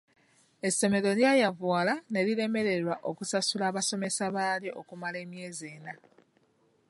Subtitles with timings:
[0.67, 5.93] Essomero lyayavuwala ne liremererwa okusasula abasomesa baalyo okumala emyezi ena.